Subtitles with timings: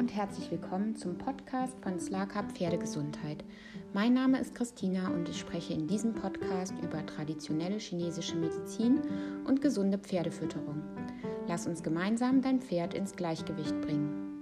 [0.00, 3.44] und herzlich willkommen zum Podcast von Slaka Pferdegesundheit.
[3.92, 9.02] Mein Name ist Christina und ich spreche in diesem Podcast über traditionelle chinesische Medizin
[9.46, 10.82] und gesunde Pferdefütterung.
[11.48, 14.40] Lass uns gemeinsam dein Pferd ins Gleichgewicht bringen.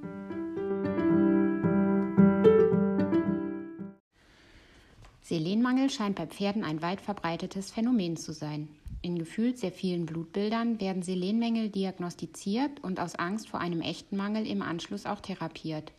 [5.23, 8.69] Selenmangel scheint bei Pferden ein weit verbreitetes Phänomen zu sein.
[9.09, 14.47] In gefühlt sehr vielen Blutbildern werden Selenmängel diagnostiziert und aus Angst vor einem echten Mangel
[14.47, 15.93] im Anschluss auch therapiert.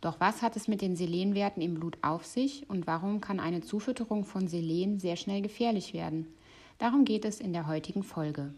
[0.00, 3.62] Doch was hat es mit den Selenwerten im Blut auf sich und warum kann eine
[3.62, 6.28] Zufütterung von Selen sehr schnell gefährlich werden?
[6.78, 8.54] Darum geht es in der heutigen Folge.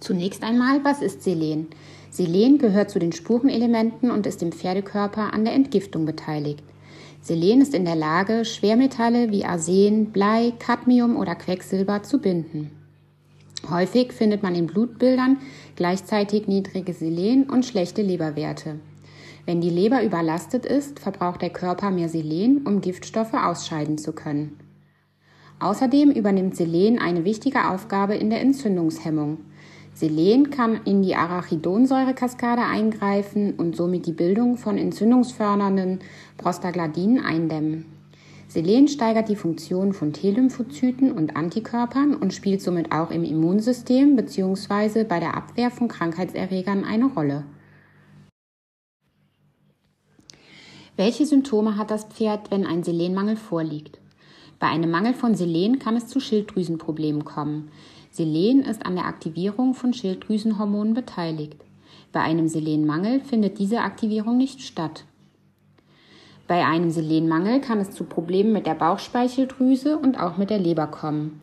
[0.00, 1.66] Zunächst einmal, was ist Selen?
[2.08, 6.62] Selen gehört zu den Spurenelementen und ist im Pferdekörper an der Entgiftung beteiligt.
[7.22, 12.70] Selen ist in der Lage, Schwermetalle wie Arsen, Blei, Cadmium oder Quecksilber zu binden.
[13.68, 15.36] Häufig findet man in Blutbildern
[15.76, 18.80] gleichzeitig niedrige Selen und schlechte Leberwerte.
[19.44, 24.58] Wenn die Leber überlastet ist, verbraucht der Körper mehr Selen, um Giftstoffe ausscheiden zu können.
[25.58, 29.38] Außerdem übernimmt Selen eine wichtige Aufgabe in der Entzündungshemmung.
[29.94, 36.00] Selen kann in die Arachidonsäurekaskade eingreifen und somit die Bildung von entzündungsfördernden
[36.38, 37.86] Prostaglandinen eindämmen.
[38.48, 45.04] Selen steigert die Funktion von T-Lymphozyten und Antikörpern und spielt somit auch im Immunsystem bzw.
[45.04, 47.44] bei der Abwehr von Krankheitserregern eine Rolle.
[50.96, 54.00] Welche Symptome hat das Pferd, wenn ein Selenmangel vorliegt?
[54.58, 57.70] Bei einem Mangel von Selen kann es zu Schilddrüsenproblemen kommen.
[58.10, 61.56] Selen ist an der Aktivierung von Schilddrüsenhormonen beteiligt.
[62.12, 65.04] Bei einem Selenmangel findet diese Aktivierung nicht statt.
[66.48, 70.88] Bei einem Selenmangel kann es zu Problemen mit der Bauchspeicheldrüse und auch mit der Leber
[70.88, 71.40] kommen.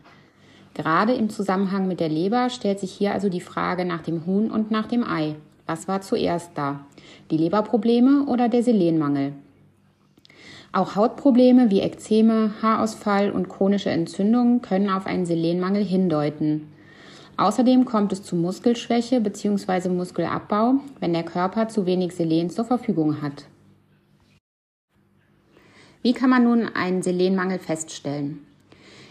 [0.74, 4.50] Gerade im Zusammenhang mit der Leber stellt sich hier also die Frage nach dem Huhn
[4.50, 5.36] und nach dem Ei.
[5.66, 6.80] Was war zuerst da?
[7.30, 9.32] Die Leberprobleme oder der Selenmangel?
[10.72, 16.68] Auch Hautprobleme wie Ekzeme, Haarausfall und chronische Entzündungen können auf einen Selenmangel hindeuten.
[17.38, 19.88] Außerdem kommt es zu Muskelschwäche bzw.
[19.88, 23.46] Muskelabbau, wenn der Körper zu wenig Selen zur Verfügung hat.
[26.02, 28.40] Wie kann man nun einen Selenmangel feststellen?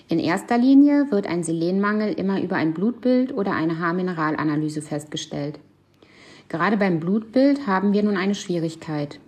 [0.10, 5.60] In erster Linie wird ein Selenmangel immer über ein Blutbild oder eine Haarmineralanalyse festgestellt.
[6.50, 9.20] Gerade beim Blutbild haben wir nun eine Schwierigkeit.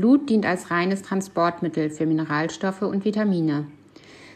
[0.00, 3.66] Blut dient als reines Transportmittel für Mineralstoffe und Vitamine.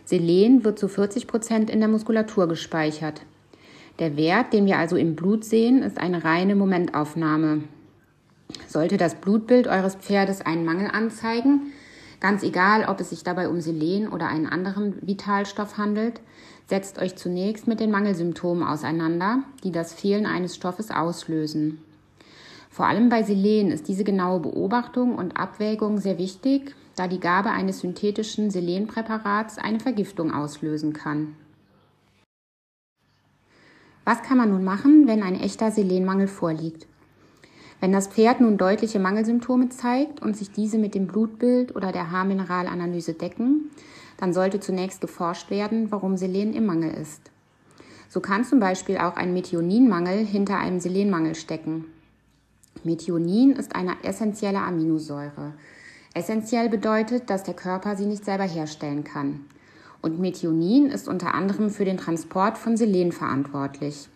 [0.04, 3.22] Selen wird zu 40 Prozent in der Muskulatur gespeichert.
[3.98, 7.62] Der Wert, den wir also im Blut sehen, ist eine reine Momentaufnahme.
[8.68, 11.72] Sollte das Blutbild eures Pferdes einen Mangel anzeigen,
[12.20, 16.20] ganz egal, ob es sich dabei um Selen oder einen anderen Vitalstoff handelt,
[16.68, 21.78] setzt euch zunächst mit den Mangelsymptomen auseinander, die das Fehlen eines Stoffes auslösen.
[22.74, 27.50] Vor allem bei Selen ist diese genaue Beobachtung und Abwägung sehr wichtig, da die Gabe
[27.50, 31.36] eines synthetischen Selenpräparats eine Vergiftung auslösen kann.
[34.04, 36.88] Was kann man nun machen, wenn ein echter Selenmangel vorliegt?
[37.78, 42.10] Wenn das Pferd nun deutliche Mangelsymptome zeigt und sich diese mit dem Blutbild oder der
[42.10, 43.70] Haarmineralanalyse decken,
[44.16, 47.30] dann sollte zunächst geforscht werden, warum Selen im Mangel ist.
[48.08, 51.93] So kann zum Beispiel auch ein Methioninmangel hinter einem Selenmangel stecken.
[52.82, 55.54] Methionin ist eine essentielle Aminosäure.
[56.14, 59.40] Essentiell bedeutet, dass der Körper sie nicht selber herstellen kann.
[60.02, 64.08] Und Methionin ist unter anderem für den Transport von Selen verantwortlich.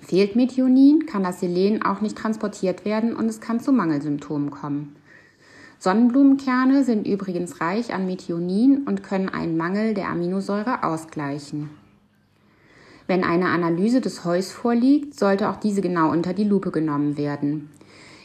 [0.00, 4.96] Fehlt Methionin, kann das Selen auch nicht transportiert werden und es kann zu Mangelsymptomen kommen.
[5.78, 11.70] Sonnenblumenkerne sind übrigens reich an Methionin und können einen Mangel der Aminosäure ausgleichen.
[13.06, 17.70] Wenn eine Analyse des Heus vorliegt, sollte auch diese genau unter die Lupe genommen werden.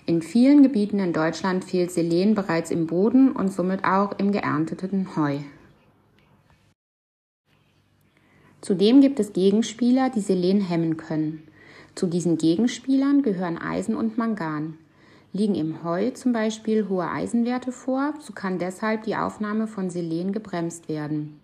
[0.08, 5.16] In vielen Gebieten in Deutschland fehlt Selen bereits im Boden und somit auch im geernteten
[5.16, 5.38] Heu.
[8.62, 11.44] Zudem gibt es Gegenspieler, die Selen hemmen können.
[11.94, 14.78] Zu diesen Gegenspielern gehören Eisen und Mangan.
[15.34, 20.32] Liegen im Heu zum Beispiel hohe Eisenwerte vor, so kann deshalb die Aufnahme von Selen
[20.32, 21.41] gebremst werden.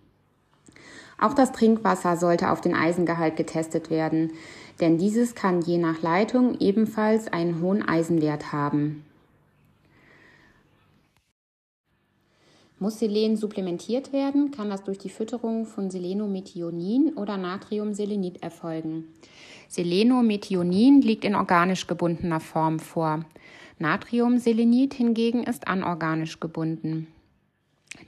[1.20, 4.32] Auch das Trinkwasser sollte auf den Eisengehalt getestet werden,
[4.80, 9.04] denn dieses kann je nach Leitung ebenfalls einen hohen Eisenwert haben.
[12.80, 19.08] Muss Selen supplementiert werden, kann das durch die Fütterung von Selenomethionin oder Natriumselenit erfolgen.
[19.66, 23.24] Selenomethionin liegt in organisch gebundener Form vor.
[23.80, 27.08] Natriumselenit hingegen ist anorganisch gebunden.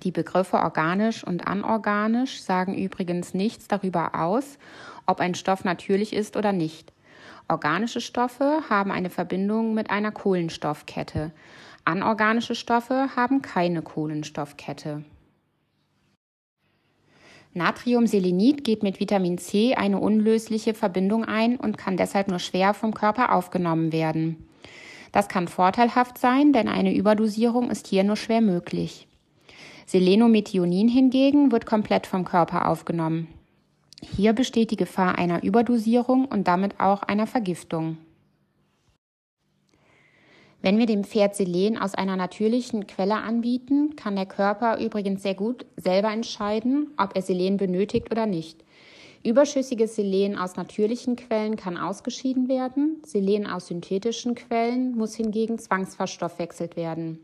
[0.02, 4.58] Die Begriffe organisch und anorganisch sagen übrigens nichts darüber aus,
[5.06, 6.92] ob ein Stoff natürlich ist oder nicht.
[7.48, 11.32] Organische Stoffe haben eine Verbindung mit einer Kohlenstoffkette.
[11.84, 15.04] Anorganische Stoffe haben keine Kohlenstoffkette.
[17.52, 22.94] Natriumselenit geht mit Vitamin C eine unlösliche Verbindung ein und kann deshalb nur schwer vom
[22.94, 24.46] Körper aufgenommen werden.
[25.10, 29.08] Das kann vorteilhaft sein, denn eine Überdosierung ist hier nur schwer möglich.
[29.90, 33.26] Selenomethionin hingegen wird komplett vom Körper aufgenommen.
[34.00, 37.98] Hier besteht die Gefahr einer Überdosierung und damit auch einer Vergiftung.
[40.62, 45.34] Wenn wir dem Pferd Selen aus einer natürlichen Quelle anbieten, kann der Körper übrigens sehr
[45.34, 48.62] gut selber entscheiden, ob er Selen benötigt oder nicht.
[49.24, 56.76] Überschüssiges Selen aus natürlichen Quellen kann ausgeschieden werden, Selen aus synthetischen Quellen muss hingegen zwangsverstoffwechselt
[56.76, 57.18] werden.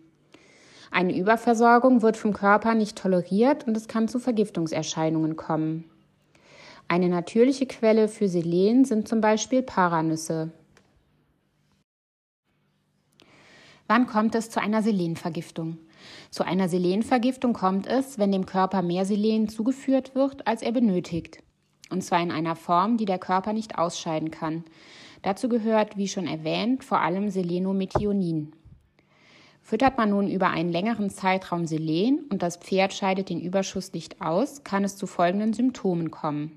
[0.90, 5.84] Eine Überversorgung wird vom Körper nicht toleriert und es kann zu Vergiftungserscheinungen kommen.
[6.88, 10.52] Eine natürliche Quelle für Selen sind zum Beispiel Paranüsse.
[13.88, 15.78] Wann kommt es zu einer Selenvergiftung?
[16.30, 21.42] Zu einer Selenvergiftung kommt es, wenn dem Körper mehr Selen zugeführt wird, als er benötigt.
[21.90, 24.64] Und zwar in einer Form, die der Körper nicht ausscheiden kann.
[25.22, 28.52] Dazu gehört, wie schon erwähnt, vor allem Selenomethionin.
[29.66, 34.22] Füttert man nun über einen längeren Zeitraum Selen und das Pferd scheidet den Überschuss nicht
[34.22, 36.52] aus, kann es zu folgenden Symptomen kommen.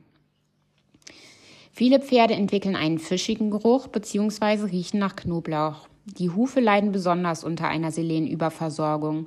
[1.72, 4.66] Viele Pferde entwickeln einen fischigen Geruch bzw.
[4.66, 5.88] riechen nach Knoblauch.
[6.06, 9.26] Die Hufe leiden besonders unter einer Selenüberversorgung.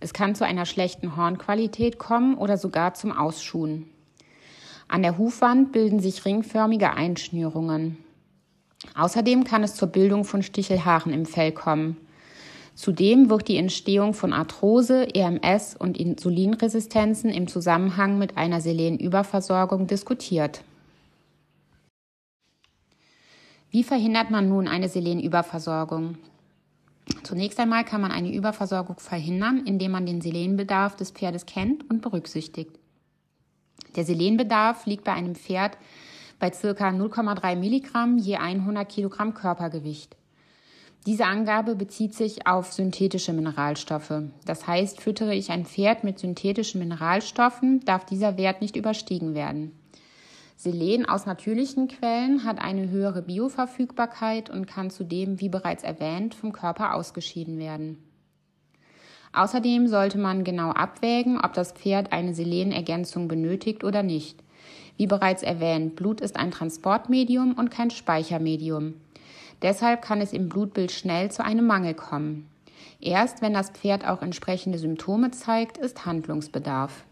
[0.00, 3.88] Es kann zu einer schlechten Hornqualität kommen oder sogar zum Ausschuhen.
[4.88, 7.96] An der Hufwand bilden sich ringförmige Einschnürungen.
[8.94, 11.96] Außerdem kann es zur Bildung von Stichelhaaren im Fell kommen.
[12.74, 20.64] Zudem wird die Entstehung von Arthrose, EMS und Insulinresistenzen im Zusammenhang mit einer Selenüberversorgung diskutiert.
[23.70, 26.16] Wie verhindert man nun eine Selenüberversorgung?
[27.22, 32.00] Zunächst einmal kann man eine Überversorgung verhindern, indem man den Selenbedarf des Pferdes kennt und
[32.00, 32.78] berücksichtigt.
[33.96, 35.76] Der Selenbedarf liegt bei einem Pferd
[36.38, 36.88] bei ca.
[36.88, 40.16] 0,3 Milligramm je 100 Kilogramm Körpergewicht.
[41.06, 44.22] Diese Angabe bezieht sich auf synthetische Mineralstoffe.
[44.44, 49.72] Das heißt, füttere ich ein Pferd mit synthetischen Mineralstoffen, darf dieser Wert nicht überstiegen werden.
[50.56, 56.52] Selen aus natürlichen Quellen hat eine höhere Bioverfügbarkeit und kann zudem, wie bereits erwähnt, vom
[56.52, 57.98] Körper ausgeschieden werden.
[59.32, 64.38] Außerdem sollte man genau abwägen, ob das Pferd eine Selenergänzung benötigt oder nicht.
[64.96, 68.94] Wie bereits erwähnt, Blut ist ein Transportmedium und kein Speichermedium.
[69.62, 72.48] Deshalb kann es im Blutbild schnell zu einem Mangel kommen.
[73.00, 77.04] Erst wenn das Pferd auch entsprechende Symptome zeigt, ist Handlungsbedarf.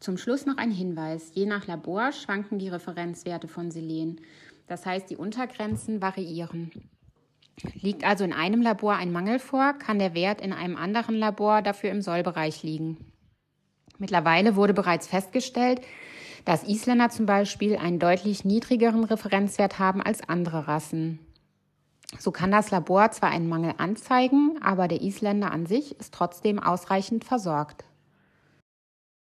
[0.00, 1.30] Zum Schluss noch ein Hinweis.
[1.34, 4.20] Je nach Labor schwanken die Referenzwerte von Selen.
[4.66, 6.72] Das heißt, die Untergrenzen variieren.
[7.74, 11.62] Liegt also in einem Labor ein Mangel vor, kann der Wert in einem anderen Labor
[11.62, 12.96] dafür im Sollbereich liegen.
[13.98, 15.80] Mittlerweile wurde bereits festgestellt,
[16.44, 21.18] dass Isländer zum Beispiel einen deutlich niedrigeren Referenzwert haben als andere Rassen.
[22.18, 26.58] So kann das Labor zwar einen Mangel anzeigen, aber der Isländer an sich ist trotzdem
[26.58, 27.84] ausreichend versorgt.